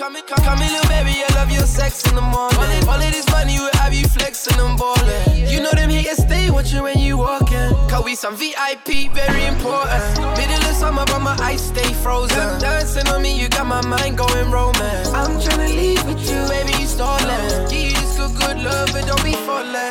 Come 0.02 0.16
in, 0.16 0.24
come, 0.24 0.44
come 0.44 0.62
in, 0.64 0.72
little 0.74 0.90
baby, 0.90 1.22
I 1.22 1.32
love 1.36 1.52
your 1.52 1.68
sex 1.68 2.04
in 2.10 2.16
the 2.16 2.22
morning. 2.22 2.90
All 2.90 2.98
of 2.98 3.12
this 3.14 3.30
money 3.30 3.60
will 3.60 3.70
have 3.74 3.94
you 3.94 4.08
flexing 4.08 4.60
and 4.60 4.76
ballin'. 4.76 5.48
You 5.48 5.62
know 5.62 5.70
them 5.70 5.92
haters 5.92 6.18
stay 6.18 6.48
you 6.48 6.82
when 6.82 6.98
you 6.98 7.18
walkin'. 7.20 7.70
Cause 7.88 8.04
we 8.04 8.16
some 8.16 8.36
VIP, 8.36 9.14
very 9.14 9.46
important. 9.46 10.02
Middle 10.38 10.56
of 10.56 10.76
summer, 10.76 11.06
but 11.06 11.20
my 11.20 11.38
ice 11.40 11.68
stay 11.68 11.94
frozen. 12.02 12.60
Dancing 12.60 13.08
on 13.10 13.22
me, 13.22 13.40
you 13.40 13.48
got 13.50 13.68
my 13.68 13.86
mind 13.86 14.18
going 14.18 14.50
romance. 14.50 15.10
I'm 15.10 15.38
tryna 15.40 15.70
leave 15.70 16.04
with 16.08 16.18
you, 16.28 16.48
baby, 16.50 16.82
you 16.82 16.88
stallin'. 16.88 17.70
Give 17.70 17.92
you 17.92 17.92
this 17.92 18.18
good, 18.18 18.36
good 18.40 18.58
love, 18.58 18.90
but 18.94 19.06
don't 19.06 19.24
be 19.24 19.34
fallin'. 19.34 19.91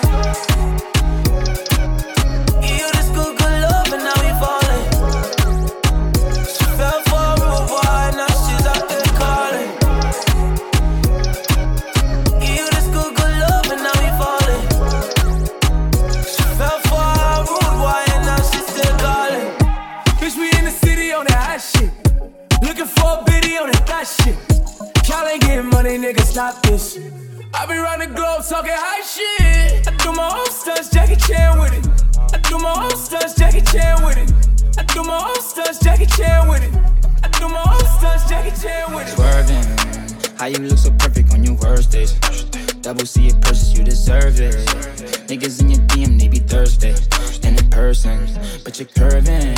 But 48.05 48.79
you're 48.79 48.89
curving. 48.89 49.55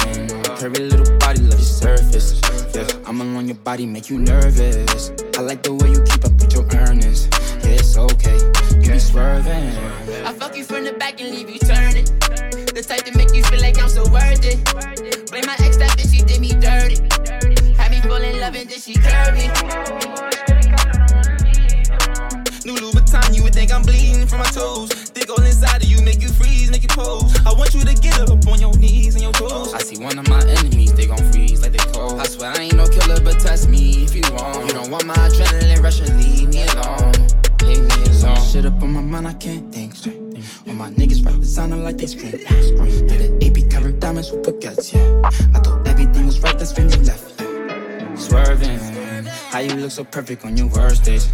Curvy 0.59 0.90
little 0.90 1.18
body, 1.18 1.40
love 1.42 1.59
your 1.59 1.61
surface. 1.61 2.40
Yeah, 2.74 2.87
I'm 3.07 3.20
along 3.20 3.46
your 3.46 3.57
body, 3.57 3.87
make 3.87 4.11
you 4.11 4.18
nervous. 4.18 5.12
I 5.37 5.42
like 5.42 5.62
the 5.62 5.74
way 5.74 5.90
you 5.90 6.02
keep 6.02 6.24
up 6.24 6.33
with 6.33 6.52
your 6.52 6.66
earnings. 6.81 7.28
Yeah, 7.62 7.78
it's 7.78 7.96
okay, 7.96 8.38
you 8.81 8.92
be 8.92 8.98
swerving. 8.98 9.68
I 10.26 10.33
fuck 10.33 10.57
you 10.57 10.64
from 10.64 10.85
the 10.85 10.92
back 10.94 11.20
and 11.20 11.31
leave 11.31 11.50
you 11.50 11.59
turning. 11.61 12.05
The 12.05 12.85
type 12.87 13.05
to 13.05 13.16
make 13.16 13.35
you 13.35 13.44
feel 13.44 13.61
like 13.61 13.81
I'm 13.81 13.88
so 13.88 14.02
worth 14.11 14.44
it. 14.44 14.59
Blame 15.31 15.46
my 15.46 15.57
ex, 15.61 15.76
that 15.76 15.90
bitch, 15.96 16.14
she 16.14 16.22
did 16.22 16.40
me 16.40 16.50
dirty. 16.50 16.96
Had 17.76 17.90
me 17.90 18.00
fall 18.00 18.22
in 18.22 18.40
love 18.40 18.55
and 18.55 18.68
then 18.68 18.81
she 18.81 18.94
curved 18.94 20.02
make 26.22 26.30
you 26.30 26.44
freeze, 26.44 26.70
make 26.70 26.82
you 26.82 26.88
pose. 26.88 27.35
I 27.46 27.52
want 27.52 27.74
you 27.74 27.80
to 27.80 27.94
get 27.94 28.20
up 28.20 28.46
on 28.46 28.61
your 28.61 28.76
knees 28.76 29.14
and 29.14 29.22
your 29.22 29.32
toes. 29.32 29.74
I 29.74 29.78
see 29.78 30.02
one 30.02 30.18
of 30.18 30.28
my 30.28 30.40
enemies, 30.42 30.92
they 30.94 31.06
gon' 31.06 31.32
freeze 31.32 31.62
like 31.62 31.72
they 31.72 31.92
cold. 31.92 32.20
I 32.20 32.26
swear 32.26 32.52
I 32.52 32.62
ain't 32.62 32.74
no 32.74 32.87
killer, 32.87 33.20
but 33.20 33.40
test 33.40 33.68
me 33.68 34.04
if 34.04 34.14
you 34.14 34.22
want. 34.32 34.66
You 34.66 34.72
don't 34.72 34.90
want 34.90 35.06
my 35.06 35.14
adrenaline 35.14 35.82
rush 35.82 36.00
and 36.00 36.16
leave 36.22 36.48
me 36.48 36.62
alone. 36.68 37.12
Leave 37.62 37.82
me 37.82 38.20
alone. 38.20 38.40
Shit 38.50 38.66
up 38.66 38.82
on 38.82 38.92
my 38.92 39.00
mind, 39.00 39.28
I 39.28 39.35
can't 39.35 39.72
think 39.72 39.94
straight. 39.94 40.20
All 40.66 40.74
my 40.74 40.90
niggas 40.90 41.24
rap 41.24 41.38
designer 41.40 41.76
like 41.76 41.98
they 41.98 42.06
scream. 42.06 42.32
Yeah, 42.32 43.16
the 43.18 43.38
AP 43.42 43.70
covered 43.70 43.98
diamonds 44.00 44.30
with 44.30 44.42
baguettes, 44.42 44.92
yeah. 44.92 45.30
I 45.54 45.58
thought 45.58 45.87
everything 45.87 46.26
was 46.26 46.40
right, 46.40 46.58
that's 46.58 46.76
when 46.76 46.90
you 46.90 46.98
left. 46.98 47.38
Swerving, 48.18 48.78
how 49.50 49.58
you 49.58 49.74
look 49.74 49.90
so 49.90 50.04
perfect 50.04 50.44
on 50.44 50.56
your 50.56 50.68
worst 50.68 51.04
days. 51.04 51.28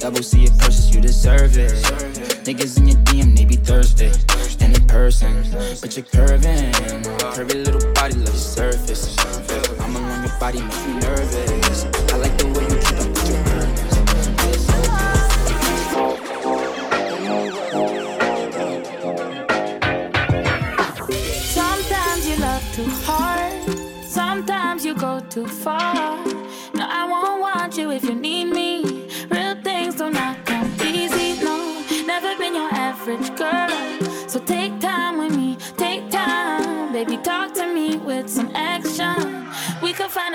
Double 0.00 0.22
C 0.22 0.44
it 0.44 0.58
purchase, 0.58 0.94
you 0.94 1.00
deserve 1.00 1.56
it. 1.56 1.72
Niggas 2.44 2.78
in 2.78 2.88
your 2.88 2.98
DM, 3.04 3.36
they 3.36 3.44
be 3.44 3.56
thirsty. 3.56 4.12
In 4.60 4.72
person, 4.86 5.44
but 5.80 5.96
you're 5.96 6.04
curving. 6.06 6.72
Curvy 7.34 7.64
little 7.64 7.92
body, 7.92 8.14
love 8.14 8.28
your 8.28 8.36
surface. 8.36 9.16
I'm 9.80 9.96
along 9.96 10.24
your 10.24 10.38
body, 10.38 10.60
make 10.60 10.86
you 10.86 10.94
nervous. 11.00 11.84
I 12.12 12.16
like 12.16 12.36
the 12.38 12.46
way 12.46 12.64
you 12.64 12.78
keep 12.84 12.98
up 13.00 13.08
with 13.08 13.28
your 13.28 13.38
earnings. 13.54 13.96
Sometimes 21.54 22.28
you 22.28 22.36
love 22.36 22.62
too 22.74 22.90
hard. 23.04 23.52
Sometimes 24.04 24.84
you 24.84 24.94
go 24.94 25.20
too 25.30 25.46
far. 25.46 26.35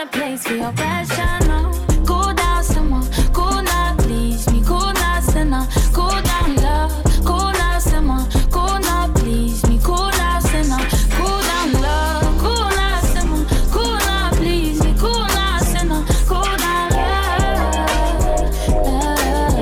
a 0.02 0.08
place 0.08 0.44
for 0.48 0.56
your 0.56 0.72
passion. 0.74 1.48
No. 1.48 1.72
Cool 2.06 2.34
down, 2.34 2.64
someone. 2.64 3.08
Cool 3.34 3.62
now, 3.62 3.96
please 3.98 4.50
me. 4.52 4.64
Cool 4.66 4.94
send 5.22 5.54
up, 5.54 5.70
Cool 5.94 6.22
down, 6.22 6.56
love. 6.56 6.92
Cool 7.24 7.52
down, 7.54 7.82
someone. 7.82 8.30
Cool 8.50 8.80
now, 8.80 9.12
please 9.14 9.64
me. 9.68 9.80
Cool 9.84 10.12
send 10.42 10.72
up, 10.72 10.82
Cool 11.18 11.42
down, 11.50 11.74
love. 11.82 12.38
Cool 12.40 12.70
down, 12.70 13.04
someone. 13.14 13.46
Cool 13.70 13.98
now, 14.10 14.32
please 14.34 14.84
me. 14.84 14.94
Cool 14.98 15.28
send 15.72 15.92
up, 15.92 16.08
Cool 16.26 16.58
down, 16.58 16.90
love. 16.98 17.76
love. 18.86 19.56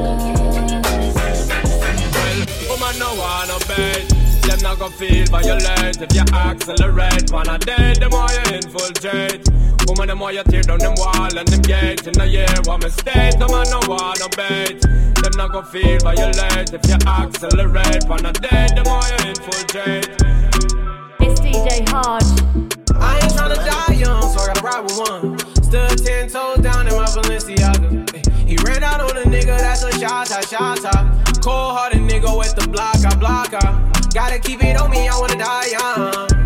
Well, 2.16 2.40
woman, 2.70 2.96
no 3.00 3.10
one 3.16 3.52
obeyed 3.52 4.20
them 4.48 4.60
not 4.62 4.80
gonna 4.80 4.94
feel 4.96 5.26
violent 5.26 6.02
If 6.02 6.14
you 6.16 6.24
accelerate, 6.34 7.32
wanna 7.32 7.58
dead, 7.60 7.98
The 7.98 8.10
more 8.10 8.28
you 8.32 8.56
infiltrate 8.58 9.48
Woman, 9.90 10.08
the 10.08 10.16
more 10.16 10.32
you 10.32 10.44
tear 10.44 10.62
down 10.62 10.78
them 10.78 10.94
wall 10.98 11.36
and 11.36 11.48
them 11.48 11.62
gates. 11.64 12.06
In 12.06 12.14
a 12.22 12.26
year, 12.26 12.46
what 12.66 12.78
mistake, 12.84 13.42
the 13.42 13.50
man 13.50 13.66
no 13.74 13.82
want 13.90 14.22
no 14.22 14.30
bait. 14.38 14.78
Them 15.18 15.34
not 15.34 15.52
go 15.52 15.64
feel 15.64 15.98
violate 16.06 16.70
if 16.70 16.86
you 16.86 16.94
accelerate. 17.10 18.06
When 18.06 18.22
I 18.22 18.32
dead, 18.38 18.78
the 18.78 18.86
more 18.86 19.02
you 19.10 19.18
infiltrate. 19.34 20.06
It's 21.26 21.42
DJ 21.42 21.90
Hodge. 21.90 22.22
I 23.02 23.18
ain't 23.18 23.34
tryna 23.34 23.58
die 23.66 23.98
young, 23.98 24.30
so 24.30 24.38
I 24.46 24.54
gotta 24.54 24.62
ride 24.62 24.86
with 24.86 25.10
one. 25.10 25.40
Stood 25.66 26.06
ten 26.06 26.30
toes 26.30 26.62
down 26.62 26.86
in 26.86 26.94
my 26.94 27.10
Balenciaga. 27.10 28.14
Eh, 28.14 28.46
he 28.46 28.58
ran 28.62 28.84
out 28.84 29.02
on 29.02 29.18
a 29.18 29.26
nigga, 29.26 29.58
that's 29.58 29.82
a 29.82 29.92
shot, 29.98 30.28
shot, 30.28 30.78
shot. 30.78 31.42
Cold 31.42 31.74
hearted 31.74 32.06
nigga 32.06 32.30
with 32.38 32.54
the 32.54 32.70
block, 32.70 33.02
I 33.02 33.16
block, 33.18 33.58
I. 33.58 33.90
Gotta 34.14 34.38
keep 34.38 34.64
it 34.64 34.78
on 34.78 34.92
me, 34.92 35.08
I 35.08 35.18
wanna 35.18 35.38
die 35.38 35.66
young. 35.74 36.39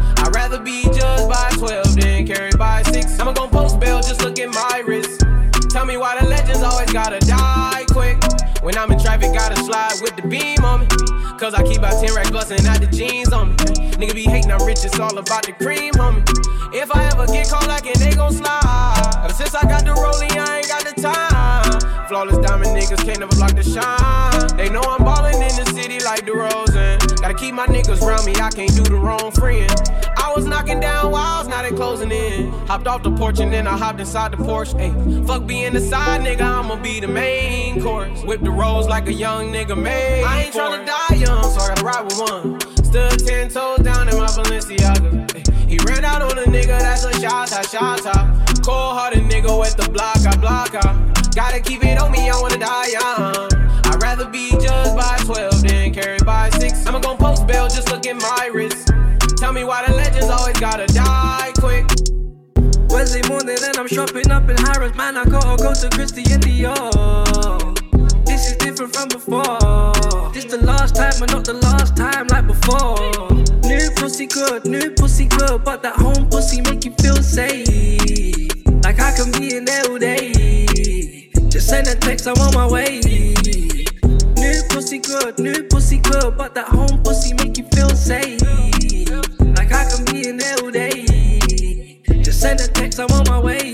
Just 4.08 4.22
look 4.22 4.40
at 4.40 4.50
my 4.50 4.84
wrist. 4.86 5.22
Tell 5.70 5.86
me 5.86 5.98
why 5.98 6.20
the 6.20 6.28
legends 6.28 6.62
always 6.62 6.92
gotta 6.92 7.20
die 7.20 7.86
quick. 7.90 8.18
When 8.62 8.78
I'm 8.78 8.92
in 8.92 9.00
traffic, 9.00 9.34
gotta 9.34 9.56
slide 9.64 10.00
with 10.02 10.16
the 10.16 10.28
beam 10.28 10.64
on 10.64 10.82
me. 10.82 10.88
Cause 11.40 11.54
I 11.54 11.64
keep 11.64 11.80
about 11.80 12.00
10 12.04 12.16
racks 12.16 12.32
bustin' 12.32 12.66
out 12.66 12.80
the 12.80 12.88
jeans 12.88 13.34
on 13.34 13.50
me. 13.50 13.56
Nigga 14.00 14.14
be 14.14 14.24
hating, 14.24 14.52
I'm 14.52 14.66
rich, 14.66 14.86
it's 14.86 15.00
all 15.00 15.18
about 15.18 15.46
the 15.46 15.54
cream, 15.54 15.94
homie. 15.94 16.24
If 16.74 16.96
I 16.96 17.06
ever 17.12 17.28
get 17.28 17.50
caught 17.50 17.68
like 17.68 17.86
it, 17.86 17.98
they 17.98 18.12
gon' 18.12 18.34
slide. 18.34 19.22
Ever 19.24 19.34
since 19.34 19.54
I 19.56 19.64
got 19.64 19.84
the 19.86 19.94
rolling, 19.94 20.32
I 20.32 20.60
ain't 20.60 20.68
got 20.68 20.84
the 20.84 21.02
time. 21.02 22.08
Flawless 22.08 22.38
diamond 22.38 22.76
niggas 22.76 23.04
can't 23.04 23.20
never 23.20 23.36
block 23.36 23.56
the 23.56 23.64
shine. 23.64 24.58
They 24.58 24.70
know 24.70 24.82
I'm 24.82 25.04
ballin' 25.04 25.42
in 25.42 25.56
the 25.56 25.66
city 25.74 26.00
like 26.04 26.26
DeRozan. 26.26 27.22
Gotta 27.22 27.34
keep 27.34 27.54
my 27.54 27.68
niggas 27.68 28.02
round 28.02 28.26
me, 28.26 28.34
I 28.36 28.50
can't 28.50 28.74
do 28.76 28.84
the 28.84 28.96
wrong 28.96 29.32
friend. 29.32 29.72
I 30.24 30.32
was 30.34 30.46
knocking 30.46 30.80
down 30.80 31.12
walls, 31.12 31.50
now 31.50 31.62
they 31.62 31.72
closing 31.72 32.10
in. 32.10 32.50
Hopped 32.66 32.88
off 32.88 33.04
the 33.04 33.12
porch 33.12 33.42
and 33.42 33.52
then 33.52 33.68
I 33.68 33.78
hopped 33.78 34.00
inside 34.00 34.32
the 34.32 34.38
Porsche. 34.38 34.74
Ayy, 34.80 35.28
fuck 35.28 35.46
being 35.46 35.74
the 35.74 35.82
side 35.82 36.22
nigga, 36.22 36.44
I'ma 36.44 36.78
be 36.78 37.02
the 37.02 37.10
main 37.10 37.84
course. 37.84 38.24
Whip 38.24 38.40
the 38.42 38.50
rolls 38.50 38.88
like 38.88 39.10
a 39.10 39.14
young 39.14 39.52
nigga 39.52 39.78
made. 39.78 40.24
I 40.24 40.44
ain't 40.44 40.56
tryna 40.56 40.86
die 40.86 41.16
young, 41.16 41.44
so 41.44 41.60
I 41.60 41.68
gotta 41.68 41.84
ride 41.84 42.06
with 42.06 42.20
one. 42.20 42.60
Stood 42.86 43.20
ten 43.28 43.50
toes 43.50 43.80
down 43.80 44.08
in 44.08 44.18
my 44.18 44.28
Balenciaga. 44.28 45.28
Ayy, 45.28 45.70
he 45.70 45.78
ran 45.80 46.06
out 46.06 46.22
on 46.22 46.40
a 46.40 46.44
nigga, 46.44 46.80
that's 46.80 47.04
a 47.04 47.12
shot, 47.20 47.50
shot, 47.50 48.00
shot. 48.02 48.64
Cold 48.64 48.98
hearted 48.98 49.24
nigga 49.24 49.60
with 49.60 49.76
the 49.76 49.90
block, 49.90 50.26
I 50.26 50.38
block, 50.38 50.74
I. 50.74 51.14
Gotta 51.36 51.60
keep 51.60 51.84
it 51.84 51.98
on 51.98 52.14
me, 52.14 52.30
I 52.30 52.40
wanna 52.40 52.60
die 52.60 52.88
young. 52.88 53.50
I'd 53.92 54.02
rather 54.02 54.30
be 54.30 54.52
judged 54.52 54.96
by 54.96 55.18
12 55.26 55.68
than 55.68 55.94
carried 55.94 56.26
by 56.26 56.50
6. 56.52 56.88
I'ma 56.88 57.00
gon' 57.00 57.18
post 57.18 57.46
bail, 57.46 57.68
just 57.68 57.92
look 57.92 58.08
at 58.08 58.16
my 58.16 58.50
wrist. 58.54 58.90
Tell 59.44 59.52
me 59.52 59.66
why 59.66 59.86
the 59.86 59.93
always 60.44 60.60
gotta 60.60 60.86
die 60.88 61.54
quick. 61.58 61.86
Wednesday 62.90 63.26
morning, 63.30 63.56
then 63.62 63.80
I'm 63.80 63.88
shopping 63.88 64.30
up 64.30 64.50
in 64.50 64.58
Harrods. 64.58 64.96
Man, 64.98 65.16
I 65.16 65.24
gotta 65.24 65.56
go 65.64 65.74
to 65.74 65.90
Christy 65.90 66.24
and. 66.34 66.44
This 68.26 68.52
is 68.52 68.58
different 68.58 68.94
from 68.94 69.08
before. 69.08 69.94
This 70.34 70.44
the 70.46 70.60
last 70.62 70.96
time, 70.96 71.14
but 71.18 71.32
not 71.32 71.46
the 71.46 71.54
last 71.54 71.96
time 71.96 72.28
like 72.28 72.46
before. 72.46 73.00
New 73.70 73.90
pussy 73.96 74.28
good, 74.28 74.66
new 74.66 74.92
pussy 74.92 75.28
good, 75.28 75.64
but 75.64 75.82
that 75.82 75.96
home 75.96 76.30
pussy 76.30 76.60
make 76.62 76.84
you 76.84 76.92
feel 77.00 77.24
safe. 77.24 78.52
Like 78.84 79.00
I 79.00 79.16
can 79.16 79.32
be 79.32 79.56
in 79.56 79.64
there 79.64 79.90
all 79.90 79.98
day. 79.98 81.32
Just 81.48 81.70
send 81.70 81.88
a 81.88 81.96
text, 81.96 82.28
I'm 82.28 82.36
on 82.40 82.54
my 82.54 82.68
way. 82.68 83.00
New 83.00 84.62
pussy 84.72 85.00
good, 85.00 85.40
new 85.40 85.64
pussy 85.70 86.00
good, 86.00 86.36
but 86.36 86.54
that 86.56 86.68
home 86.68 87.02
pussy 87.02 87.34
make 87.34 87.58
you 87.58 87.66
feel 87.72 87.90
safe. 87.92 88.73
Send 92.44 92.60
a 92.60 92.68
text, 92.68 93.00
I'm 93.00 93.10
on 93.12 93.24
my 93.30 93.40
way. 93.40 93.74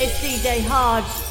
It's 0.00 0.20
DJ 0.20 0.60
Hodge. 0.66 1.27